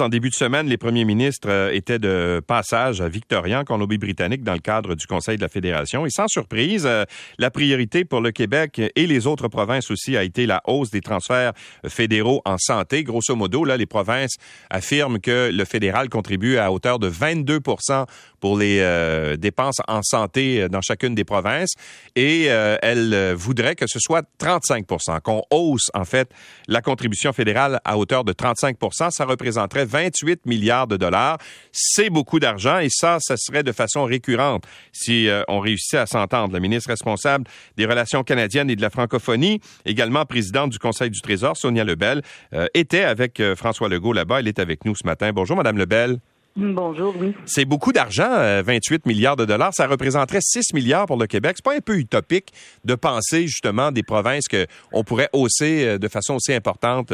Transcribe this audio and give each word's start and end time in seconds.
En 0.00 0.08
début 0.08 0.30
de 0.30 0.34
semaine, 0.34 0.66
les 0.66 0.76
premiers 0.76 1.04
ministres 1.04 1.48
euh, 1.48 1.70
étaient 1.72 2.00
de 2.00 2.42
passage 2.44 3.00
à 3.00 3.08
Victoria, 3.08 3.60
en 3.60 3.64
Colombie-Britannique, 3.64 4.42
dans 4.42 4.54
le 4.54 4.58
cadre 4.58 4.96
du 4.96 5.06
Conseil 5.06 5.36
de 5.36 5.42
la 5.42 5.48
Fédération. 5.48 6.04
Et 6.04 6.10
sans 6.10 6.26
surprise, 6.26 6.84
euh, 6.84 7.04
la 7.38 7.52
priorité 7.52 8.04
pour 8.04 8.20
le 8.20 8.32
Québec 8.32 8.82
et 8.96 9.06
les 9.06 9.28
autres 9.28 9.46
provinces 9.46 9.92
aussi 9.92 10.16
a 10.16 10.24
été 10.24 10.46
la 10.46 10.62
hausse 10.66 10.90
des 10.90 11.00
transferts 11.00 11.52
fédéraux 11.86 12.42
en 12.44 12.58
santé. 12.58 13.04
Grosso 13.04 13.36
modo, 13.36 13.64
là, 13.64 13.76
les 13.76 13.86
provinces 13.86 14.34
affirment 14.68 15.20
que 15.20 15.52
le 15.52 15.64
fédéral 15.64 16.08
contribue 16.08 16.56
à 16.56 16.72
hauteur 16.72 16.98
de 16.98 17.08
22% 17.08 18.06
pour 18.40 18.58
les 18.58 18.80
euh, 18.80 19.36
dépenses 19.36 19.80
en 19.86 20.02
santé 20.02 20.68
dans 20.68 20.80
chacune 20.82 21.14
des 21.14 21.24
provinces. 21.24 21.74
Et 22.16 22.46
elles 22.46 23.34
voudraient 23.34 23.76
que 23.76 23.86
ce 23.86 24.00
soit 24.00 24.26
35% 24.40 25.20
qu'on 25.20 25.42
hausse, 25.52 25.90
en 25.94 26.04
fait, 26.04 26.30
la 26.66 26.80
contribution 26.80 27.32
fédérale 27.32 27.80
à 27.84 27.96
hauteur 27.96 28.24
de 28.24 28.32
35% 28.32 29.10
Ça 29.10 29.24
représenterait 29.24 29.83
28 29.84 30.46
milliards 30.46 30.86
de 30.86 30.96
dollars. 30.96 31.38
C'est 31.72 32.10
beaucoup 32.10 32.40
d'argent 32.40 32.78
et 32.78 32.88
ça, 32.90 33.18
ça 33.20 33.36
serait 33.36 33.62
de 33.62 33.72
façon 33.72 34.04
récurrente 34.04 34.64
si 34.92 35.28
euh, 35.28 35.42
on 35.48 35.60
réussissait 35.60 35.98
à 35.98 36.06
s'entendre. 36.06 36.52
La 36.52 36.60
ministre 36.60 36.90
responsable 36.90 37.46
des 37.76 37.86
relations 37.86 38.22
canadiennes 38.22 38.70
et 38.70 38.76
de 38.76 38.82
la 38.82 38.90
francophonie, 38.90 39.60
également 39.84 40.24
présidente 40.24 40.70
du 40.70 40.78
Conseil 40.78 41.10
du 41.10 41.20
Trésor, 41.20 41.56
Sonia 41.56 41.84
Lebel, 41.84 42.22
euh, 42.52 42.66
était 42.74 43.04
avec 43.04 43.40
euh, 43.40 43.56
François 43.56 43.88
Legault 43.88 44.12
là-bas. 44.12 44.40
Elle 44.40 44.48
est 44.48 44.58
avec 44.58 44.84
nous 44.84 44.94
ce 44.94 45.06
matin. 45.06 45.32
Bonjour, 45.32 45.56
Madame 45.56 45.78
Lebel. 45.78 46.18
Bonjour, 46.56 47.12
oui. 47.18 47.34
C'est 47.46 47.64
beaucoup 47.64 47.92
d'argent, 47.92 48.62
28 48.62 49.06
milliards 49.06 49.34
de 49.34 49.44
dollars. 49.44 49.74
Ça 49.74 49.88
représenterait 49.88 50.38
6 50.40 50.72
milliards 50.72 51.06
pour 51.06 51.16
le 51.16 51.26
Québec. 51.26 51.54
C'est 51.56 51.64
pas 51.64 51.74
un 51.74 51.80
peu 51.80 51.96
utopique 51.96 52.52
de 52.84 52.94
penser 52.94 53.48
justement 53.48 53.90
des 53.90 54.04
provinces 54.04 54.46
qu'on 54.46 55.02
pourrait 55.02 55.28
hausser 55.32 55.98
de 55.98 56.08
façon 56.08 56.34
aussi 56.34 56.52
importante 56.52 57.12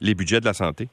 les 0.00 0.14
budgets 0.14 0.38
de 0.38 0.44
la 0.44 0.54
santé? 0.54 0.88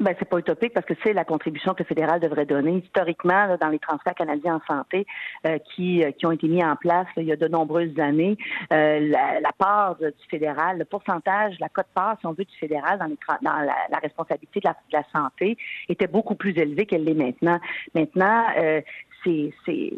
Ben, 0.00 0.14
c'est 0.18 0.28
pas 0.28 0.38
utopique 0.38 0.72
parce 0.72 0.86
que 0.86 0.94
c'est 1.04 1.12
la 1.12 1.24
contribution 1.24 1.74
que 1.74 1.82
le 1.82 1.86
fédéral 1.86 2.20
devrait 2.20 2.46
donner. 2.46 2.82
Historiquement, 2.82 3.54
dans 3.60 3.68
les 3.68 3.78
transferts 3.78 4.14
canadiens 4.14 4.56
en 4.56 4.74
santé 4.74 5.06
euh, 5.46 5.58
qui, 5.58 6.02
euh, 6.02 6.10
qui 6.12 6.24
ont 6.24 6.32
été 6.32 6.48
mis 6.48 6.64
en 6.64 6.74
place 6.74 7.06
il 7.18 7.24
y 7.24 7.32
a 7.32 7.36
de 7.36 7.48
nombreuses 7.48 7.98
années, 8.00 8.38
euh, 8.72 8.98
la, 8.98 9.52
part 9.58 9.96
du 9.96 10.10
fédéral, 10.30 10.78
le 10.78 10.86
pourcentage, 10.86 11.54
la 11.60 11.68
cote-part, 11.68 12.16
si 12.20 12.26
on 12.26 12.32
veut, 12.32 12.46
du 12.46 12.56
fédéral 12.56 12.98
dans, 12.98 13.04
les, 13.04 13.18
dans 13.42 13.58
la, 13.58 13.98
responsabilité 14.02 14.60
de 14.60 14.68
la, 14.68 14.72
de 14.72 14.96
la, 14.96 15.04
santé 15.12 15.58
était 15.90 16.06
beaucoup 16.06 16.34
plus 16.34 16.56
élevée 16.56 16.86
qu'elle 16.86 17.04
l'est 17.04 17.12
maintenant. 17.12 17.60
Maintenant, 17.94 18.46
c'est, 19.22 19.52
c'est 19.66 19.92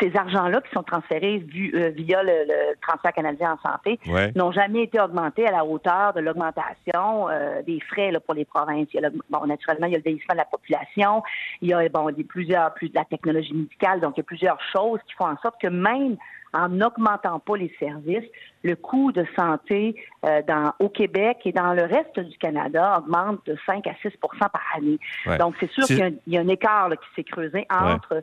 ces 0.00 0.16
argents-là 0.16 0.60
qui 0.60 0.70
sont 0.72 0.82
transférés 0.82 1.44
euh, 1.74 1.90
via 1.90 2.22
le, 2.22 2.74
transfert 2.80 3.12
canadien 3.12 3.56
en 3.58 3.68
santé 3.68 3.98
n'ont 4.34 4.52
jamais 4.52 4.84
été 4.84 5.00
augmentés 5.00 5.46
à 5.46 5.52
la 5.52 5.64
hauteur 5.64 6.12
de 6.14 6.20
l'augmentation 6.20 7.28
euh, 7.28 7.62
des 7.62 7.80
frais 7.80 8.12
pour 8.24 8.34
les 8.34 8.44
provinces. 8.44 8.88
bon, 9.30 9.46
naturellement, 9.46 9.86
il 9.86 9.92
y 9.92 9.94
a 9.94 9.98
le 9.98 10.04
vieillissement 10.04 10.34
de 10.34 10.38
la 10.38 10.44
population, 10.44 11.22
il 11.60 11.68
y 11.68 11.74
a 11.74 11.88
bon, 11.88 12.10
des, 12.10 12.24
plusieurs, 12.24 12.72
plus 12.74 12.88
de 12.88 12.94
la 12.94 13.04
technologie 13.04 13.54
médicale, 13.54 14.00
donc 14.00 14.14
il 14.16 14.20
y 14.20 14.22
a 14.22 14.24
plusieurs 14.24 14.58
choses 14.72 15.00
qui 15.06 15.14
font 15.14 15.26
en 15.26 15.36
sorte 15.38 15.60
que 15.60 15.68
même 15.68 16.16
en 16.54 16.68
n'augmentant 16.68 17.40
pas 17.40 17.56
les 17.56 17.74
services, 17.78 18.24
le 18.62 18.76
coût 18.76 19.10
de 19.12 19.26
santé 19.36 19.96
euh, 20.24 20.40
dans, 20.46 20.72
au 20.78 20.88
Québec 20.88 21.38
et 21.44 21.52
dans 21.52 21.74
le 21.74 21.82
reste 21.82 22.20
du 22.20 22.38
Canada 22.38 22.98
augmente 22.98 23.44
de 23.46 23.56
5 23.66 23.86
à 23.88 23.94
6 24.02 24.10
par 24.20 24.62
année. 24.76 24.98
Donc, 25.38 25.56
c'est 25.58 25.70
sûr 25.70 25.84
qu'il 25.84 26.18
y, 26.28 26.38
a 26.38 26.40
un 26.40 26.48
écart 26.48 26.90
qui 26.90 27.14
s'est 27.16 27.24
creusé 27.24 27.66
entre 27.68 28.22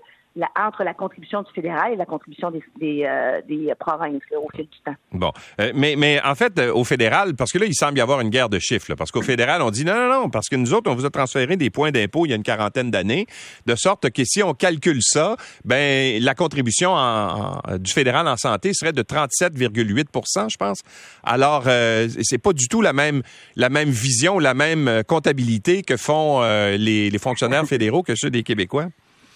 entre 0.57 0.83
la 0.83 0.93
contribution 0.93 1.41
du 1.41 1.51
fédéral 1.53 1.93
et 1.93 1.95
la 1.95 2.05
contribution 2.05 2.51
des, 2.51 2.63
des, 2.79 3.03
euh, 3.05 3.41
des 3.47 3.73
provinces 3.77 4.21
au 4.35 4.47
fil 4.55 4.65
du 4.65 4.79
temps. 4.85 4.95
Bon, 5.11 5.31
euh, 5.59 5.71
mais, 5.75 5.95
mais 5.97 6.21
en 6.23 6.35
fait, 6.35 6.57
euh, 6.57 6.73
au 6.73 6.83
fédéral, 6.83 7.35
parce 7.35 7.51
que 7.51 7.57
là, 7.57 7.65
il 7.65 7.75
semble 7.75 7.97
y 7.97 8.01
avoir 8.01 8.21
une 8.21 8.29
guerre 8.29 8.49
de 8.49 8.59
chiffres, 8.59 8.95
parce 8.95 9.11
qu'au 9.11 9.21
fédéral, 9.21 9.61
on 9.61 9.71
dit 9.71 9.83
non, 9.83 9.93
non, 9.93 10.09
non, 10.09 10.29
parce 10.29 10.47
que 10.47 10.55
nous 10.55 10.73
autres, 10.73 10.89
on 10.89 10.95
vous 10.95 11.05
a 11.05 11.09
transféré 11.09 11.57
des 11.57 11.69
points 11.69 11.91
d'impôt 11.91 12.25
il 12.25 12.29
y 12.29 12.33
a 12.33 12.35
une 12.35 12.43
quarantaine 12.43 12.91
d'années, 12.91 13.27
de 13.65 13.75
sorte 13.75 14.09
que 14.11 14.23
si 14.23 14.41
on 14.41 14.53
calcule 14.53 14.99
ça, 15.02 15.35
ben 15.65 16.21
la 16.23 16.33
contribution 16.33 16.91
en, 16.93 17.61
du 17.77 17.91
fédéral 17.91 18.27
en 18.27 18.37
santé 18.37 18.73
serait 18.73 18.93
de 18.93 19.02
37,8% 19.02 20.49
je 20.49 20.58
pense. 20.58 20.80
Alors, 21.23 21.64
c'est 21.64 22.37
pas 22.37 22.53
du 22.53 22.67
tout 22.67 22.81
la 22.81 22.93
même 22.93 23.21
la 23.55 23.70
même 23.70 23.89
vision, 23.89 24.39
la 24.39 24.53
même 24.53 25.03
comptabilité 25.08 25.81
que 25.81 25.97
font 25.97 26.41
les, 26.41 27.09
les 27.09 27.20
fonctionnaires 27.20 27.65
fédéraux 27.65 28.03
que 28.03 28.15
ceux 28.15 28.30
des 28.30 28.43
Québécois. 28.43 28.87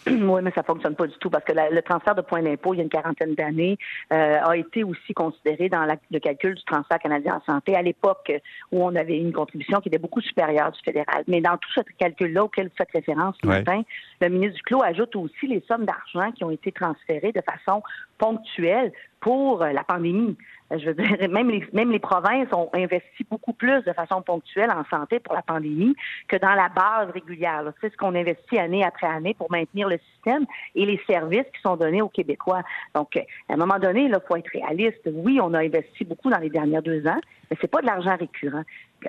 Oui, 0.26 0.42
mais 0.44 0.52
ça 0.52 0.64
fonctionne 0.64 0.96
pas 0.96 1.08
du 1.08 1.18
tout 1.20 1.30
parce 1.30 1.44
que 1.44 1.54
le 1.54 1.82
transfert 1.82 2.16
de 2.16 2.22
points 2.22 2.42
d'impôt 2.42 2.74
il 2.74 2.78
y 2.78 2.80
a 2.82 2.84
une 2.84 2.90
quarantaine 2.90 3.34
d'années 3.34 3.78
euh, 4.14 4.38
a 4.44 4.56
été 4.56 4.84
aussi 4.84 5.14
considéré 5.14 5.70
dans 5.70 5.86
le 6.12 6.20
calcul 6.20 6.56
du 6.56 6.64
transfert 6.64 7.00
canadien 7.00 7.42
en 7.42 7.54
santé 7.54 7.76
à 7.76 7.82
l'époque 7.82 8.32
où 8.72 8.84
on 8.84 8.96
avait 8.96 9.18
une 9.18 9.34
contribution 9.34 9.80
qui 9.82 9.90
était 9.90 9.98
beaucoup 9.98 10.22
supérieure 10.22 10.72
du 10.72 10.80
fédéral. 10.82 11.24
Mais 11.28 11.42
dans 11.42 11.58
tout 11.58 11.72
ce 11.74 11.82
calcul-là 11.98 12.44
auquel 12.44 12.68
vous 12.68 12.76
faites 12.78 12.92
référence 12.94 13.36
ce 13.42 13.48
matin, 13.48 13.82
le 14.22 14.30
ministre 14.30 14.58
Duclos 14.58 14.84
ajoute 14.84 15.16
aussi 15.16 15.48
les 15.48 15.64
sommes 15.68 15.86
d'argent 15.86 16.32
qui 16.32 16.44
ont 16.44 16.52
été 16.52 16.72
transférées 16.72 17.32
de 17.32 17.42
façon 17.42 17.82
ponctuelle 18.18 18.92
pour 19.26 19.64
euh, 19.64 19.72
la 19.72 19.84
pandémie. 19.84 20.38
Euh, 20.72 20.78
je 20.78 20.86
veux 20.86 20.94
dire, 20.94 21.30
même 21.32 21.50
les, 21.50 21.68
même 21.74 21.92
les 21.92 21.98
provinces 21.98 22.48
ont 22.54 22.70
investi 22.74 23.26
beaucoup 23.28 23.54
plus 23.54 23.84
de 23.84 23.92
façon 23.92 24.22
ponctuelle 24.22 24.70
en 24.70 24.86
santé 24.86 25.20
pour 25.20 25.34
la 25.34 25.42
pandémie 25.42 25.96
que 26.28 26.38
dans 26.38 26.54
la 26.54 26.70
base 26.70 27.10
régulière. 27.12 27.64
C'est 27.82 27.92
ce 27.92 27.98
qu'on 27.98 28.14
investit 28.14 28.60
année 28.60 28.84
après 28.86 29.08
année 29.08 29.34
pour 29.34 29.52
maintenir 29.52 29.90
le 29.90 29.98
système 30.14 30.46
et 30.76 30.86
les 30.86 31.02
services 31.08 31.48
qui 31.56 31.62
sont 31.64 31.76
donnés 31.76 32.04
aux 32.04 32.10
Québécois. 32.10 32.62
Donc, 32.94 33.18
à 33.18 33.54
un 33.54 33.58
moment 33.58 33.80
donné, 33.80 34.04
il 34.04 34.16
faut 34.28 34.36
être 34.36 34.52
réaliste. 34.54 35.10
Oui, 35.12 35.40
on 35.42 35.56
a 35.56 35.64
investi 35.64 36.06
beaucoup 36.06 36.30
dans 36.30 36.40
les 36.40 36.52
dernières 36.52 36.84
deux 36.84 37.08
ans, 37.08 37.20
mais 37.50 37.58
c'est 37.60 37.72
pas 37.72 37.82
de 37.82 37.88
l'argent 37.88 38.16
récurrent. 38.16 38.64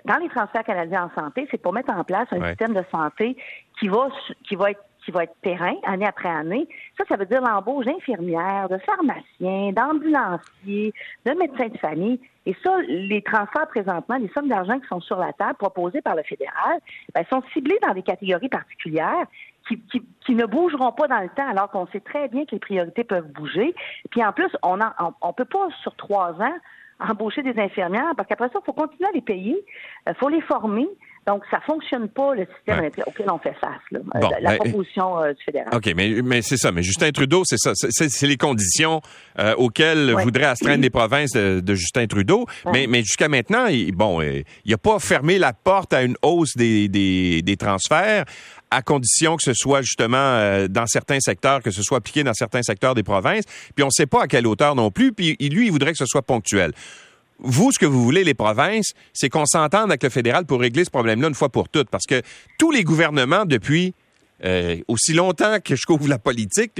Dans 0.06 0.16
les 0.16 0.31
transferts 0.31 0.65
canadiens 0.65 1.10
en 1.15 1.21
santé, 1.21 1.47
c'est 1.50 1.60
pour 1.60 1.75
mettre 1.75 1.93
en 1.93 2.05
place 2.05 2.26
un 2.31 2.49
système 2.49 2.72
de 2.72 2.84
santé 2.91 3.37
qui 3.78 3.88
va 3.88 4.09
qui 4.44 4.56
va 4.56 4.71
être 4.71 4.82
qui 5.06 5.12
va 5.12 5.22
être 5.22 5.37
périn 5.41 5.77
année 5.84 6.05
après 6.05 6.28
année. 6.28 6.69
Ça, 6.99 7.05
ça 7.09 7.17
veut 7.17 7.27
dire 7.27 7.41
l'embauche 7.41 7.87
d'infirmières, 7.87 8.69
de 8.69 8.77
pharmaciens, 8.78 9.72
d'ambulanciers, 9.72 10.93
de 11.25 11.31
médecins 11.33 11.69
de 11.69 11.78
famille. 11.78 12.21
Et 12.44 12.56
ça, 12.62 12.77
les 12.89 13.22
transferts 13.22 13.69
présentement, 13.69 14.17
les 14.17 14.28
sommes 14.34 14.49
d'argent 14.49 14.81
qui 14.81 14.87
sont 14.89 15.00
sur 15.00 15.19
la 15.19 15.33
table 15.33 15.55
proposées 15.55 16.03
par 16.03 16.17
le 16.17 16.25
fédéral, 16.25 16.81
ben, 17.15 17.25
sont 17.31 17.43
ciblées 17.53 17.78
dans 17.87 17.94
des 17.94 18.03
catégories 18.03 18.49
particulières 18.49 19.27
qui, 19.69 20.34
ne 20.34 20.47
bougeront 20.47 20.93
pas 20.93 21.09
dans 21.09 21.21
le 21.21 21.28
temps, 21.28 21.49
alors 21.49 21.71
qu'on 21.71 21.87
sait 21.88 22.00
très 22.00 22.28
bien 22.28 22.44
que 22.44 22.53
les 22.53 22.61
priorités 22.61 23.05
peuvent 23.05 23.31
bouger. 23.33 23.75
Puis 24.11 24.25
en 24.25 24.33
plus, 24.33 24.50
on 24.62 24.77
ne 24.77 24.84
on 25.23 25.33
peut 25.33 25.44
pas 25.44 25.69
sur 25.83 25.94
trois 25.94 26.33
ans 26.41 26.55
embaucher 26.99 27.43
des 27.43 27.59
infirmières 27.61 28.15
parce 28.17 28.28
qu'après 28.28 28.49
ça, 28.49 28.59
il 28.62 28.65
faut 28.65 28.73
continuer 28.73 29.09
à 29.09 29.12
les 29.12 29.21
payer, 29.21 29.65
il 30.06 30.15
faut 30.15 30.28
les 30.28 30.41
former. 30.41 30.88
Donc, 31.26 31.42
ça 31.50 31.59
fonctionne 31.66 32.09
pas, 32.09 32.37
le 32.37 32.47
système 32.56 32.88
auquel 33.04 33.31
on 33.31 33.38
fait 33.38 33.54
face, 33.60 33.81
là, 33.91 33.98
euh, 34.14 34.20
la 34.41 34.50
ben, 34.50 34.59
proposition 34.59 35.20
euh, 35.20 35.32
du 35.32 35.42
fédéral. 35.42 35.75
OK, 35.75 35.92
mais, 35.97 36.22
mais 36.22 36.41
c'est 36.41 36.56
ça. 36.56 36.70
Mais 36.70 36.84
Justin 36.84 37.10
Trudeau, 37.10 37.42
c'est 37.44 37.59
ça. 37.59 37.72
C'est 37.75 38.26
les 38.28 38.37
conditions 38.37 39.00
euh, 39.41 39.53
auxquelles 39.56 40.12
voudraient 40.12 40.44
astreindre 40.44 40.82
les 40.82 40.91
provinces 40.91 41.32
de, 41.32 41.75
Justin 41.75 42.06
Trudeau. 42.06 42.47
Mais, 42.72 42.87
mais 42.88 43.00
jusqu'à 43.00 43.28
maintenant, 43.28 43.66
il, 43.66 43.91
bon, 43.92 44.22
il 44.22 44.44
n'a 44.66 44.78
pas 44.78 45.00
fermé 45.00 45.41
la 45.41 45.53
porte 45.53 45.92
à 45.92 46.03
une 46.03 46.16
hausse 46.22 46.56
des, 46.56 46.88
des, 46.88 47.43
des 47.43 47.56
transferts 47.56 48.25
à 48.70 48.82
condition 48.82 49.37
que 49.37 49.43
ce 49.44 49.54
soit 49.54 49.82
justement 49.82 50.66
dans 50.69 50.87
certains 50.87 51.20
secteurs, 51.20 51.62
que 51.62 51.70
ce 51.70 51.82
soit 51.82 51.98
appliqué 51.98 52.25
dans 52.25 52.34
certains 52.34 52.62
secteurs 52.62 52.94
des 52.94 53.04
provinces. 53.04 53.44
Puis 53.75 53.82
on 53.82 53.87
ne 53.87 53.91
sait 53.91 54.06
pas 54.06 54.25
à 54.25 54.26
quelle 54.26 54.47
hauteur 54.47 54.75
non 54.75 54.91
plus. 54.91 55.12
Puis 55.12 55.37
lui, 55.41 55.66
il 55.66 55.72
voudrait 55.72 55.93
que 55.93 55.98
ce 55.98 56.06
soit 56.06 56.22
ponctuel 56.22 56.72
vous, 57.38 57.70
ce 57.72 57.78
que 57.78 57.86
vous 57.86 58.02
voulez, 58.02 58.24
les 58.24 58.34
provinces, 58.34 58.92
c'est 59.12 59.28
qu'on 59.28 59.47
s'entende 59.47 59.91
avec 59.91 60.02
le 60.02 60.10
fédéral 60.10 60.47
pour 60.47 60.60
régler 60.60 60.84
ce 60.84 60.91
problème-là 60.91 61.28
une 61.28 61.34
fois 61.34 61.48
pour 61.48 61.69
toutes. 61.69 61.91
Parce 61.91 62.06
que 62.06 62.22
tous 62.58 62.70
les 62.70 62.84
gouvernements, 62.84 63.44
depuis 63.44 63.94
euh, 64.44 64.76
aussi 64.88 65.12
longtemps 65.12 65.58
que 65.64 65.76
je 65.76 65.86
couvre 65.86 66.08
la 66.08 66.19
politique, 66.19 66.72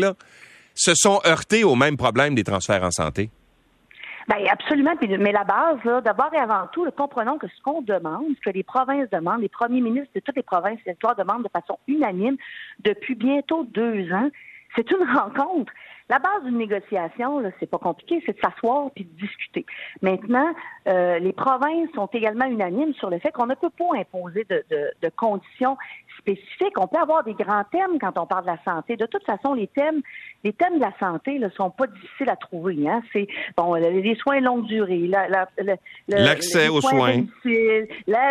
se 0.75 0.93
sont 0.95 1.21
heurtés 1.27 1.65
au 1.65 1.75
même 1.75 1.97
problème 1.97 2.35
des 2.35 2.45
transferts 2.45 2.85
en 2.85 2.91
santé. 2.91 3.31
Bien, 4.29 4.45
absolument. 4.51 4.93
Mais 5.01 5.31
la 5.31 5.45
base, 5.45 5.79
d'abord 6.03 6.31
et 6.35 6.39
avant 6.39 6.67
tout, 6.73 6.85
comprenons 6.97 7.39
que 7.39 7.47
ce 7.47 7.63
qu'on 7.63 7.81
demande, 7.81 8.25
ce 8.37 8.51
que 8.51 8.55
les 8.55 8.65
provinces 8.65 9.09
demandent, 9.11 9.41
les 9.41 9.49
premiers 9.49 9.81
ministres 9.81 10.11
de 10.15 10.21
toutes 10.21 10.37
les 10.37 10.43
provinces 10.43 10.81
et 10.81 10.85
territoires 10.85 11.15
demandent 11.15 11.45
de 11.45 11.49
façon 11.49 11.79
unanime 11.87 12.37
depuis 12.81 13.15
bientôt 13.15 13.65
deux 13.65 14.11
ans, 14.13 14.29
c'est 14.75 14.91
une 14.91 15.09
rencontre. 15.17 15.73
La 16.09 16.19
base 16.19 16.45
d'une 16.45 16.59
négociation, 16.59 17.43
c'est 17.59 17.69
pas 17.69 17.79
compliqué, 17.79 18.23
c'est 18.25 18.37
de 18.37 18.41
s'asseoir 18.41 18.91
puis 18.95 19.05
de 19.05 19.27
discuter. 19.27 19.67
Maintenant, 20.03 20.53
euh, 20.87 21.19
les 21.19 21.33
provinces 21.33 21.91
sont 21.95 22.07
également 22.13 22.47
unanimes 22.47 22.95
sur 22.95 23.11
le 23.11 23.19
fait 23.19 23.33
qu'on 23.33 23.47
ne 23.47 23.55
peut 23.55 23.71
pas 23.71 23.97
imposer 23.97 24.45
de, 24.49 24.65
de, 24.71 24.91
de 25.03 25.09
conditions 25.17 25.77
spécifiques. 26.19 26.79
On 26.79 26.87
peut 26.87 26.99
avoir 26.99 27.25
des 27.25 27.35
grands 27.35 27.65
thèmes 27.65 27.99
quand 28.01 28.19
on 28.19 28.27
parle 28.27 28.43
de 28.43 28.51
la 28.51 28.59
santé. 28.65 28.97
De 28.97 29.07
toute 29.07 29.25
façon, 29.25 29.55
les 29.55 29.67
thèmes, 29.67 30.03
les 30.45 30.53
thèmes 30.53 30.79
de 30.79 30.85
la 30.85 30.93
santé 30.99 31.39
ne 31.39 31.49
sont 31.51 31.71
pas 31.71 31.87
difficiles 31.87 32.31
à 32.31 32.37
trouver. 32.37 32.89
Hein. 32.89 33.03
C'est 33.13 33.27
bon, 33.57 33.75
les 33.75 34.15
soins 34.17 34.41
longue 34.41 34.67
durée, 34.67 35.09
l'accès 36.09 36.69
aux 36.69 36.81
soins, 36.81 37.25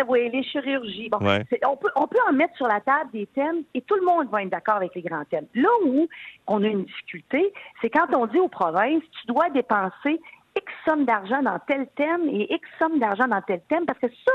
oui, 0.08 0.30
les 0.32 0.42
chirurgies. 0.44 1.08
Bon, 1.10 1.18
on 1.18 1.76
peut 1.76 1.90
on 1.96 2.06
peut 2.06 2.18
en 2.28 2.32
mettre 2.32 2.56
sur 2.56 2.66
la 2.66 2.80
table 2.80 3.10
des 3.12 3.26
thèmes 3.26 3.62
et 3.74 3.80
tout 3.82 3.96
le 3.96 4.04
monde 4.04 4.28
va 4.30 4.42
être 4.42 4.50
d'accord 4.50 4.76
avec 4.76 4.94
les 4.94 5.02
grands 5.02 5.24
thèmes. 5.24 5.46
Là 5.54 5.68
où 5.84 6.06
on 6.46 6.62
a 6.62 6.66
une 6.66 6.84
difficulté, 6.84 7.52
c'est 7.80 7.90
quand 7.90 8.06
on 8.14 8.26
dit 8.26 8.38
aux 8.38 8.48
provinces, 8.48 9.02
tu 9.20 9.26
dois 9.26 9.50
dépenser 9.50 10.20
X 10.56 10.72
somme 10.86 11.04
d'argent 11.04 11.42
dans 11.42 11.58
tel 11.66 11.86
thème 11.96 12.28
et 12.28 12.52
X 12.52 12.68
somme 12.78 12.98
d'argent 12.98 13.28
dans 13.28 13.42
tel 13.42 13.60
thème, 13.68 13.84
parce 13.86 13.98
que 13.98 14.08
ça, 14.08 14.32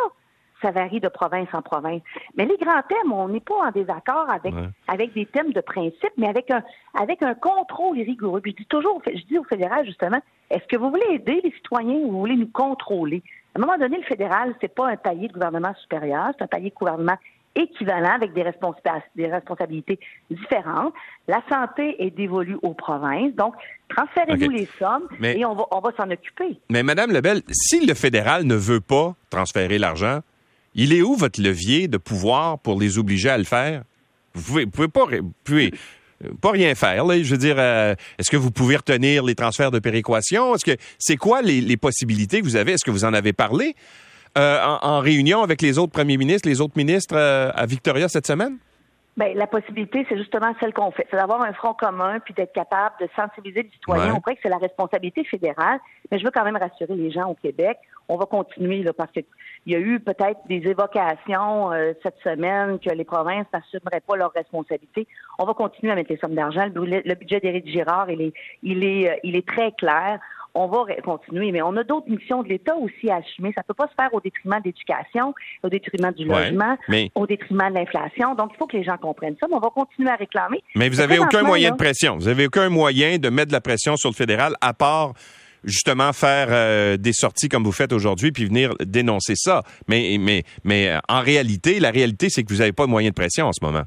ça 0.62 0.72
varie 0.72 1.00
de 1.00 1.08
province 1.08 1.48
en 1.54 1.62
province. 1.62 2.02
Mais 2.38 2.46
les 2.46 2.58
grands 2.58 2.84
thèmes, 2.88 3.12
on 3.12 3.28
n'est 3.30 3.40
pas 3.40 3.68
en 3.68 3.72
désaccord 3.72 4.30
avec, 4.30 4.54
avec 4.88 5.14
des 5.14 5.26
thèmes 5.26 5.52
de 5.52 5.62
principe, 5.62 6.12
mais 6.18 6.28
avec 6.28 6.52
un, 6.52 6.64
avec 6.94 7.24
un 7.24 7.34
contrôle 7.34 7.98
rigoureux. 7.98 8.42
je 8.46 8.52
dis 8.52 8.66
toujours, 8.66 9.02
je 9.08 9.24
dis 9.24 9.40
au 9.40 9.44
fédéral, 9.44 9.86
justement, 9.86 10.22
est-ce 10.50 10.66
que 10.68 10.78
vous 10.78 10.90
voulez 10.90 11.16
aider 11.16 11.42
les 11.44 11.52
citoyens 11.52 11.96
ou 11.96 12.12
vous 12.12 12.20
voulez 12.20 12.36
nous 12.36 12.52
contrôler? 12.52 13.24
À 13.56 13.60
un 13.60 13.66
moment 13.66 13.78
donné, 13.78 13.98
le 13.98 14.04
fédéral, 14.04 14.56
c'est 14.62 14.74
pas 14.74 14.88
un 14.88 14.98
palier 14.98 15.28
de 15.28 15.34
gouvernement 15.34 15.74
supérieur, 15.82 16.32
c'est 16.38 16.44
un 16.44 16.48
palier 16.48 16.70
de 16.70 16.76
gouvernement 16.76 17.18
équivalent 17.56 18.16
avec 18.16 18.34
des, 18.34 18.46
des 19.16 19.28
responsabilités 19.28 20.00
différentes. 20.30 20.94
La 21.28 21.42
santé 21.50 21.96
est 22.04 22.12
dévolue 22.12 22.58
aux 22.62 22.74
provinces, 22.74 23.34
donc 23.36 23.56
transférez-nous 23.90 24.50
les 24.50 24.68
sommes 24.80 25.08
et 25.22 25.46
on 25.46 25.56
va, 25.56 25.66
on 25.72 25.80
va 25.80 25.92
s'en 25.98 26.10
occuper. 26.10 26.58
Mais 26.70 26.84
Madame 26.84 27.12
Lebel, 27.12 27.42
si 27.52 27.86
le 27.86 27.94
fédéral 27.94 28.44
ne 28.44 28.56
veut 28.56 28.82
pas 28.82 29.16
transférer 29.30 29.78
l'argent, 29.78 30.22
il 30.74 30.94
est 30.94 31.02
où 31.02 31.16
votre 31.16 31.42
levier 31.42 31.88
de 31.88 31.98
pouvoir 31.98 32.58
pour 32.60 32.80
les 32.80 32.98
obliger 32.98 33.30
à 33.30 33.38
le 33.38 33.44
faire? 33.44 33.84
Vous 34.34 34.44
pouvez, 34.44 34.66
pouvez 34.66 34.88
pas, 34.88 35.06
pouvez 35.44 35.72
pas 36.40 36.52
rien 36.52 36.76
faire. 36.76 37.06
Là. 37.06 37.22
Je 37.22 37.32
veux 37.32 37.38
dire, 37.38 37.56
euh, 37.58 37.96
est-ce 38.18 38.30
que 38.30 38.38
vous 38.38 38.52
pouvez 38.52 38.78
retenir 38.78 39.24
les 39.24 39.36
transferts 39.36 39.72
de 39.72 39.80
péréquation? 39.80 40.56
Est-ce 40.56 40.66
que 40.66 40.78
c'est 40.98 41.18
quoi 41.18 41.42
les, 41.42 41.62
les, 41.62 41.78
possibilités 41.78 42.40
que 42.40 42.46
vous 42.46 42.56
avez? 42.56 42.74
Est-ce 42.74 42.86
que 42.86 42.92
vous 42.92 43.06
en 43.06 43.14
avez 43.14 43.34
parlé? 43.34 43.76
Euh, 44.38 44.78
en, 44.82 45.00
réunion 45.00 45.44
avec 45.44 45.62
les 45.62 45.78
autres 45.78 45.92
premiers 45.92 46.16
ministres, 46.16 46.48
les 46.48 46.62
autres 46.62 46.78
ministres 46.78 47.16
euh, 47.18 47.52
à 47.54 47.66
Victoria 47.66 48.08
cette 48.08 48.26
semaine? 48.26 48.58
Bien, 49.18 49.34
la 49.34 49.46
possibilité, 49.46 50.06
c'est 50.08 50.18
justement 50.18 50.54
celle 50.62 50.74
qu'on 50.74 50.92
fait. 50.92 51.06
C'est 51.12 51.18
d'avoir 51.18 51.42
un 51.42 51.52
front 51.52 51.74
commun 51.74 52.20
puis 52.22 52.34
d'être 52.34 52.54
capable 52.54 52.96
de 53.02 53.10
sensibiliser 53.14 53.64
les 53.64 53.70
citoyens. 53.72 54.16
On 54.16 54.22
croit 54.22 54.36
que 54.36 54.40
c'est 54.42 54.50
la 54.50 54.58
responsabilité 54.58 55.26
fédérale, 55.26 55.80
mais 56.10 56.18
je 56.18 56.24
veux 56.24 56.32
quand 56.32 56.46
même 56.46 56.56
rassurer 56.56 56.96
les 56.96 57.12
gens 57.12 57.26
au 57.26 57.36
Québec. 57.36 57.78
On 58.08 58.16
va 58.16 58.26
continuer 58.26 58.84
là, 58.84 58.94
parce 58.94 59.12
qu'il 59.12 59.26
y 59.66 59.76
a 59.76 59.80
eu 59.80 60.00
peut-être 60.00 60.40
des 60.48 60.64
évocations 60.66 61.74
euh, 61.74 61.92
cette 62.02 62.18
semaine 62.24 62.80
que 62.80 62.90
les 62.90 63.04
provinces 63.04 63.48
n'assumeraient 63.54 64.00
pas 64.00 64.16
leurs 64.16 64.32
responsabilités. 64.32 65.06
On 65.40 65.46
va 65.46 65.54
continuer 65.56 65.92
à 65.92 65.96
mettre 65.96 66.12
les 66.12 66.18
sommes 66.18 66.36
d'argent. 66.36 66.66
Le, 66.74 67.16
budget 67.16 67.42
d'Éric 67.42 67.68
Girard, 67.68 68.10
il 68.10 68.22
est, 68.22 68.34
il 68.64 68.86
est, 68.86 69.20
il 69.26 69.36
est 69.36 69.46
très 69.46 69.74
clair 69.74 70.22
on 70.54 70.68
va 70.68 70.86
continuer. 71.04 71.52
Mais 71.52 71.62
on 71.62 71.76
a 71.78 71.84
d'autres 71.84 72.10
missions 72.10 72.44
de 72.44 72.50
l'État 72.50 72.76
aussi 72.76 73.10
à 73.10 73.18
assumer. 73.18 73.52
Ça 73.56 73.62
ne 73.62 73.68
peut 73.68 73.74
pas 73.74 73.88
se 73.88 73.94
faire 74.00 74.14
au 74.14 74.22
détriment 74.22 74.60
de 74.60 74.66
l'éducation, 74.66 75.34
au 75.64 75.70
détriment 75.70 76.12
du 76.12 76.26
logement, 76.26 76.78
au 77.16 77.28
détriment 77.28 77.70
de 77.70 77.76
l'inflation. 77.76 78.36
Donc, 78.36 78.52
il 78.54 78.58
faut 78.58 78.68
que 78.68 78.78
les 78.78 78.84
gens 78.84 78.98
comprennent 78.98 79.36
ça. 79.40 79.48
Mais 79.50 79.56
on 79.56 79.60
va 79.60 79.70
continuer 79.70 80.10
à 80.10 80.16
réclamer. 80.16 80.64
Mais 80.76 80.90
vous 80.90 80.98
n'avez 80.98 81.20
aucun 81.20 81.44
moyen 81.44 81.72
de 81.72 81.78
pression. 81.78 82.18
Vous 82.18 82.26
n'avez 82.26 82.48
aucun 82.48 82.70
moyen 82.70 83.18
de 83.18 83.30
mettre 83.30 83.50
de 83.50 83.54
la 83.54 83.62
pression 83.62 83.96
sur 83.98 84.10
le 84.10 84.16
fédéral 84.16 84.54
à 84.62 84.74
part 84.74 85.14
justement 85.64 86.12
faire 86.14 86.48
euh, 86.50 86.98
des 86.98 87.14
sorties 87.14 87.48
comme 87.48 87.64
vous 87.64 87.72
faites 87.72 87.94
aujourd'hui 87.94 88.32
puis 88.32 88.46
venir 88.46 88.74
dénoncer 88.80 89.34
ça. 89.36 89.64
Mais, 89.88 90.18
mais, 90.20 90.44
mais 90.64 90.90
euh, 90.90 91.00
en 91.08 91.22
réalité, 91.22 91.80
la 91.80 91.92
réalité, 91.92 92.30
c'est 92.30 92.44
que 92.44 92.52
vous 92.52 92.60
n'avez 92.60 92.72
pas 92.72 92.86
de 92.86 92.90
moyen 92.90 93.10
de 93.10 93.16
pression 93.16 93.48
en 93.48 93.54
ce 93.54 93.64
moment. 93.64 93.84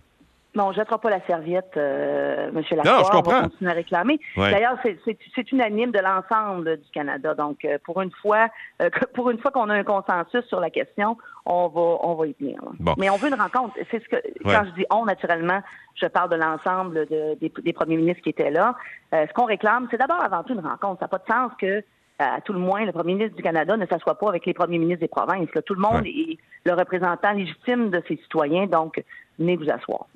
Non, 0.55 0.67
on 0.67 0.69
ne 0.69 0.75
jettera 0.75 0.99
pas 0.99 1.11
la 1.11 1.21
serviette, 1.27 1.73
euh, 1.77 2.49
M. 2.49 2.55
Lacroix. 2.55 2.85
Non, 2.85 3.05
je 3.05 3.11
comprends. 3.11 3.33
On 3.33 3.43
va 3.43 3.43
continuer 3.49 3.71
à 3.71 3.75
réclamer. 3.75 4.21
D'ailleurs, 4.37 4.79
c'est 4.85 5.53
unanime 5.53 5.91
de 5.91 5.99
l'ensemble 5.99 6.77
du 6.77 6.91
Canada. 6.93 7.35
Donc, 7.35 7.65
euh, 7.65 7.79
pour 7.85 8.01
une 8.01 8.13
fois, 8.23 8.49
euh, 8.81 8.89
pour 9.15 9.31
une 9.31 9.39
fois 9.39 9.51
qu'on 9.51 9.69
a 9.69 9.75
un 9.75 9.83
consensus 9.83 10.45
sur 10.47 10.61
la 10.61 10.71
question, 10.71 11.17
on 11.45 11.69
va, 11.69 11.81
on 11.81 12.15
va 12.15 12.27
y 12.29 12.35
tenir. 12.35 12.61
Mais 12.99 13.11
on 13.11 13.17
veut 13.17 13.29
une 13.29 13.41
rencontre. 13.41 13.75
C'est 13.91 14.03
ce 14.03 14.09
que 14.09 14.17
quand 14.45 14.65
je 14.67 14.71
dis 14.81 14.87
on, 14.91 15.05
naturellement, 15.05 15.61
je 15.97 16.07
parle 16.07 16.31
de 16.31 16.37
l'ensemble 16.37 17.07
des, 17.07 17.37
des, 17.41 17.73
premiers 17.73 17.97
ministres 17.97 18.23
qui 18.23 18.31
étaient 18.31 18.51
là. 18.51 18.77
ce 19.13 19.33
qu'on 19.33 19.45
réclame, 19.45 19.89
c'est 19.91 19.99
d'abord 19.99 20.23
avant 20.23 20.43
tout 20.45 20.55
une 20.55 20.61
rencontre. 20.61 21.01
Ça 21.01 21.05
n'a 21.05 21.09
pas 21.09 21.19
de 21.19 21.27
sens 21.27 21.53
que 21.61 21.83
à 22.19 22.41
tout 22.41 22.53
le 22.53 22.61
moins, 22.61 22.85
le 22.85 22.93
premier 22.93 23.15
ministre 23.15 23.37
du 23.37 23.43
Canada 23.43 23.77
ne 23.77 23.87
s'assoit 23.87 24.17
pas 24.17 24.29
avec 24.29 24.47
les 24.47 24.55
premiers 24.55 24.79
ministres 24.79 25.01
des 25.01 25.09
provinces. 25.09 25.49
Tout 25.67 25.75
le 25.75 25.81
monde 25.81 26.07
est 26.07 26.39
le 26.65 26.75
représentant 26.75 27.33
légitime 27.33 27.91
de 27.91 28.03
ses 28.09 28.17
citoyens, 28.17 28.67
donc 28.67 29.03
venez 29.39 29.57
vous 29.57 29.69
asseoir. 29.69 30.07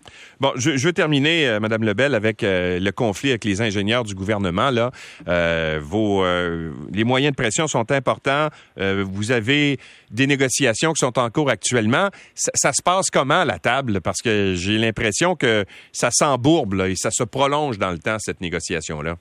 Bon, 0.40 0.52
je, 0.56 0.76
je 0.76 0.86
veux 0.86 0.92
terminer, 0.92 1.46
euh, 1.46 1.60
Madame 1.60 1.82
Lebel, 1.82 2.14
avec 2.14 2.42
euh, 2.42 2.78
le 2.78 2.92
conflit 2.92 3.30
avec 3.30 3.44
les 3.44 3.60
ingénieurs 3.60 4.04
du 4.04 4.14
gouvernement. 4.14 4.70
Là, 4.70 4.90
euh, 5.26 5.78
vos, 5.82 6.24
les 6.92 7.04
moyens 7.04 7.32
de 7.32 7.36
pression 7.36 7.66
sont 7.66 7.90
importants. 7.92 8.48
vous 8.76 9.30
avez 9.30 9.78
des 10.10 10.26
négociations 10.26 10.92
qui 10.92 11.04
sont 11.04 11.18
en 11.18 11.30
cours 11.30 11.50
actuellement. 11.50 12.08
Ça, 12.34 12.50
ça 12.54 12.72
se 12.72 12.82
passe 12.82 13.10
comment 13.10 13.40
à 13.40 13.44
la 13.44 13.58
table? 13.58 14.00
Parce 14.00 14.22
que 14.22 14.54
j'ai 14.54 14.78
l'impression 14.78 15.36
que 15.36 15.64
ça 15.92 16.08
s'embourbe 16.10 16.74
et 16.88 16.94
ça 16.96 17.10
se 17.10 17.24
prolonge 17.24 17.78
dans 17.78 17.90
le 17.90 17.98
temps 17.98 18.16
cette 18.18 18.40
négociation 18.40 19.02
là. 19.02 19.16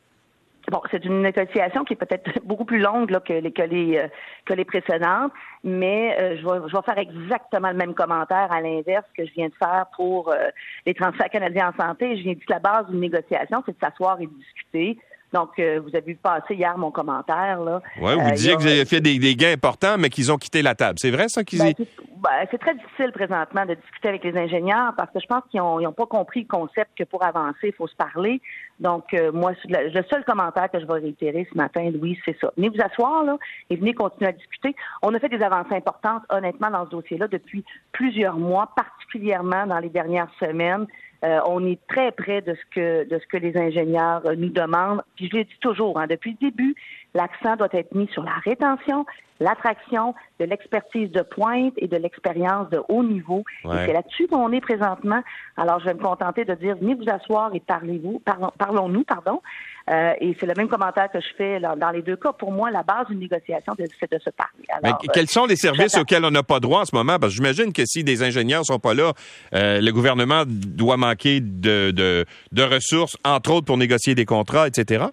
Bon, 0.70 0.82
c'est 0.92 1.06
une 1.06 1.22
négociation 1.22 1.86
qui 1.86 1.94
est 1.94 1.98
peut-être 1.98 2.30
beaucoup 2.44 2.66
plus 2.66 2.80
longue 2.80 3.10
là, 3.10 3.22
que, 3.22 3.32
les, 3.32 3.52
que, 3.54 3.62
les, 3.62 3.98
euh, 3.98 4.08
que 4.46 4.54
les 4.54 4.66
précédentes, 4.66 5.32
mais 5.64 6.18
euh, 6.20 6.38
je, 6.38 6.46
vais, 6.46 6.68
je 6.68 6.76
vais 6.76 6.84
faire 6.84 6.98
exactement 6.98 7.70
le 7.70 7.78
même 7.78 7.94
commentaire 7.94 8.52
à 8.52 8.60
l'inverse 8.60 9.06
que 9.16 9.26
je 9.26 9.32
viens 9.32 9.48
de 9.48 9.56
faire 9.56 9.86
pour 9.96 10.30
euh, 10.30 10.50
les 10.86 10.94
transferts 10.94 11.30
canadiens 11.30 11.72
en 11.74 11.84
santé. 11.86 12.18
Je 12.18 12.24
viens 12.24 12.34
de 12.34 12.40
dire 12.40 12.48
que 12.48 12.54
la 12.54 12.60
base 12.60 12.88
d'une 12.90 13.00
négociation, 13.00 13.64
c'est 13.66 13.72
de 13.72 13.80
s'asseoir 13.82 14.20
et 14.20 14.26
de 14.26 14.34
discuter. 14.34 14.98
Donc, 15.34 15.50
vous 15.58 15.90
avez 15.96 16.02
vu 16.02 16.16
passer 16.16 16.56
hier 16.56 16.78
mon 16.78 16.92
commentaire. 16.92 17.62
Là. 17.62 17.82
Oui, 18.02 18.14
vous 18.18 18.32
disiez 18.32 18.56
que 18.56 18.62
vous 18.62 18.68
avez 18.68 18.86
fait 18.86 19.02
des, 19.02 19.20
des 19.20 19.36
gains 19.36 19.54
importants, 19.54 19.98
mais 19.98 20.10
qu'ils 20.10 20.32
ont 20.32 20.38
quitté 20.38 20.62
la 20.62 20.76
table. 20.76 21.00
C'est 21.00 21.12
vrai, 21.12 21.28
ça, 21.28 21.44
qu'ils 21.44 21.60
ben, 21.60 21.74
ben, 22.18 22.48
c'est 22.50 22.58
très 22.58 22.74
difficile 22.74 23.12
présentement 23.12 23.66
de 23.66 23.76
discuter 23.76 24.10
avec 24.10 24.24
les 24.24 24.36
ingénieurs 24.38 24.94
parce 24.96 25.12
que 25.12 25.20
je 25.20 25.28
pense 25.28 25.44
qu'ils 25.52 25.62
n'ont 25.62 25.94
pas 25.94 26.06
compris 26.06 26.42
le 26.42 26.48
concept 26.48 26.92
que 26.98 27.04
pour 27.04 27.24
avancer, 27.24 27.68
il 27.68 27.74
faut 27.74 27.88
se 27.88 27.96
parler. 27.96 28.42
Donc, 28.80 29.14
euh, 29.14 29.32
moi, 29.32 29.52
le 29.66 30.04
seul 30.10 30.24
commentaire 30.26 30.70
que 30.72 30.80
je 30.80 30.86
vais 30.86 30.94
réitérer 30.94 31.48
ce 31.52 31.58
matin, 31.58 31.90
Louis, 31.92 32.20
c'est 32.26 32.38
ça. 32.40 32.52
Venez 32.58 32.70
vous 32.70 32.82
asseoir 32.82 33.24
là 33.24 33.38
et 33.70 33.76
venez 33.76 33.94
continuer 33.94 34.30
à 34.30 34.34
discuter. 34.34 34.76
On 35.02 35.14
a 35.14 35.20
fait 35.20 35.30
des 35.30 35.42
avancées 35.42 35.76
importantes, 35.76 36.24
honnêtement, 36.30 36.72
dans 36.72 36.86
ce 36.86 36.92
dossier-là 36.92 37.28
depuis 37.28 37.64
plusieurs 37.92 38.38
mois, 38.38 38.70
particulièrement 38.76 39.68
dans 39.68 39.80
les 39.80 39.90
dernières 39.90 40.32
semaines. 40.40 40.88
Euh, 41.24 41.40
on 41.48 41.66
est 41.66 41.80
très 41.88 42.12
près 42.12 42.42
de 42.42 42.54
ce 42.54 42.76
que 42.76 43.10
de 43.10 43.20
ce 43.20 43.26
que 43.28 43.38
les 43.38 43.58
ingénieurs 43.58 44.22
euh, 44.26 44.36
nous 44.36 44.50
demandent. 44.50 45.02
Puis 45.16 45.30
je 45.30 45.38
l'ai 45.38 45.44
dit 45.46 45.58
toujours, 45.62 46.00
hein, 46.00 46.06
depuis 46.08 46.38
le 46.40 46.50
début, 46.50 46.76
l'accent 47.18 47.56
doit 47.56 47.68
être 47.74 47.94
mis 47.96 48.08
sur 48.14 48.24
la 48.24 48.36
rétention, 48.46 49.06
l'attraction, 49.40 50.14
de 50.40 50.46
l'expertise 50.46 51.12
de 51.12 51.22
pointe 51.22 51.74
et 51.78 51.88
de 51.88 51.98
l'expérience 51.98 52.70
de 52.70 52.80
haut 52.90 53.04
niveau. 53.04 53.44
Et 53.66 53.70
c'est 53.86 53.94
là-dessus 53.94 54.28
qu'on 54.28 54.52
est 54.52 54.62
présentement. 54.62 55.22
Alors, 55.58 55.80
je 55.80 55.86
vais 55.86 55.94
me 55.94 56.02
contenter 56.02 56.46
de 56.46 56.54
dire, 56.54 56.76
venez 56.80 56.96
vous 56.96 57.10
asseoir 57.10 57.54
et 57.54 57.60
parlez-vous, 57.60 58.22
parlons-nous, 58.58 59.04
pardon. 59.04 59.42
Euh, 59.90 60.14
et 60.20 60.36
c'est 60.40 60.46
le 60.46 60.54
même 60.58 60.68
commentaire 60.68 61.10
que 61.12 61.20
je 61.20 61.28
fais 61.38 61.60
dans 61.60 61.92
les 61.92 62.02
deux 62.02 62.18
cas. 62.18 62.34
Pour 62.34 62.52
moi, 62.52 62.70
la 62.72 62.84
base 62.84 63.08
d'une 63.08 63.20
négociation, 63.20 63.74
c'est 63.78 64.12
de 64.12 64.20
se 64.20 64.30
parler. 64.32 64.66
Alors, 64.70 65.00
Mais 65.02 65.08
quels 65.14 65.30
sont 65.30 65.46
les 65.46 65.56
services 65.56 65.98
auxquels 65.98 66.26
on 66.26 66.32
n'a 66.32 66.44
pas 66.44 66.60
droit 66.60 66.82
en 66.82 66.86
ce 66.86 66.96
moment? 66.96 67.18
Parce 67.20 67.34
que 67.34 67.38
j'imagine 67.38 67.74
que 67.74 67.86
si 67.86 68.04
des 68.04 68.22
ingénieurs 68.22 68.66
sont 68.66 68.80
pas 68.80 68.94
là, 68.94 69.14
euh, 69.54 69.80
le 69.82 69.92
gouvernement 69.92 70.44
doit 70.46 70.98
manquer 70.98 71.40
de, 71.40 71.92
de, 71.92 72.26
de 72.52 72.64
ressources, 72.64 73.18
entre 73.24 73.52
autres 73.54 73.66
pour 73.66 73.78
négocier 73.78 74.14
des 74.14 74.26
contrats, 74.26 74.68
etc. 74.68 75.06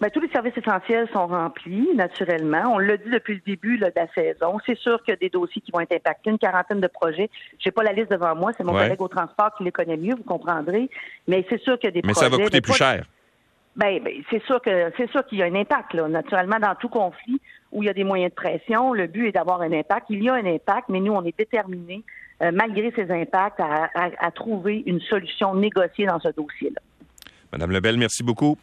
Bien, 0.00 0.10
tous 0.10 0.20
les 0.20 0.28
services 0.28 0.56
essentiels 0.56 1.08
sont 1.12 1.28
remplis, 1.28 1.88
naturellement. 1.94 2.74
On 2.74 2.78
l'a 2.78 2.96
dit 2.96 3.10
depuis 3.10 3.34
le 3.34 3.40
début 3.46 3.78
de 3.78 3.86
la 3.94 4.06
saison. 4.12 4.58
C'est 4.66 4.76
sûr 4.76 5.00
qu'il 5.02 5.12
y 5.12 5.16
a 5.16 5.16
des 5.16 5.28
dossiers 5.28 5.62
qui 5.62 5.70
vont 5.70 5.80
être 5.80 5.94
impactés, 5.94 6.30
une 6.30 6.38
quarantaine 6.38 6.80
de 6.80 6.88
projets. 6.88 7.30
Je 7.60 7.68
n'ai 7.68 7.72
pas 7.72 7.84
la 7.84 7.92
liste 7.92 8.10
devant 8.10 8.34
moi, 8.34 8.52
c'est 8.56 8.64
mon 8.64 8.72
collègue 8.72 9.00
au 9.00 9.08
transport 9.08 9.54
qui 9.56 9.64
les 9.64 9.72
connaît 9.72 9.96
mieux, 9.96 10.14
vous 10.16 10.24
comprendrez. 10.24 10.90
Mais 11.28 11.46
c'est 11.48 11.60
sûr 11.60 11.78
qu'il 11.78 11.88
y 11.88 11.92
a 11.92 11.92
des 11.92 12.02
projets. 12.02 12.20
Mais 12.20 12.28
ça 12.30 12.36
va 12.36 12.42
coûter 12.42 12.60
plus 12.60 12.74
cher. 12.74 13.04
Ben, 13.76 14.00
ben, 14.02 14.12
c'est 14.30 14.42
sûr 14.44 14.60
que 14.60 14.92
c'est 14.96 15.10
sûr 15.10 15.26
qu'il 15.26 15.38
y 15.38 15.42
a 15.42 15.46
un 15.46 15.54
impact 15.54 15.94
là. 15.94 16.08
Naturellement, 16.08 16.60
dans 16.60 16.76
tout 16.76 16.88
conflit 16.88 17.40
où 17.72 17.82
il 17.82 17.86
y 17.86 17.88
a 17.88 17.92
des 17.92 18.04
moyens 18.04 18.30
de 18.30 18.34
pression, 18.34 18.92
le 18.92 19.08
but 19.08 19.28
est 19.28 19.32
d'avoir 19.32 19.60
un 19.62 19.72
impact. 19.72 20.06
Il 20.10 20.22
y 20.22 20.28
a 20.28 20.34
un 20.34 20.46
impact, 20.46 20.88
mais 20.88 21.00
nous, 21.00 21.12
on 21.12 21.24
est 21.24 21.36
déterminés, 21.36 22.04
euh, 22.40 22.52
malgré 22.52 22.92
ces 22.92 23.10
impacts, 23.10 23.60
à, 23.60 24.30
trouver 24.30 24.84
une 24.86 25.00
solution 25.00 25.56
négociée 25.56 26.06
dans 26.06 26.20
ce 26.20 26.28
dossier-là. 26.28 26.80
Madame 27.52 27.72
Lebel, 27.72 27.96
merci 27.96 28.22
beaucoup. 28.22 28.56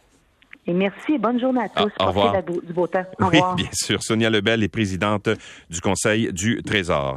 Et 0.66 0.72
merci 0.72 1.14
et 1.14 1.18
bonne 1.18 1.40
journée 1.40 1.62
à 1.62 1.68
tous. 1.68 1.90
Ah, 1.98 2.04
au 2.04 2.08
revoir. 2.08 2.42
du 2.42 2.72
beau 2.72 2.86
temps. 2.86 3.04
oui, 3.20 3.40
bien 3.56 3.68
sûr. 3.72 4.02
Sonia 4.02 4.30
Lebel 4.30 4.62
est 4.62 4.68
présidente 4.68 5.28
du 5.68 5.80
Conseil 5.80 6.32
du 6.32 6.62
Trésor. 6.62 7.10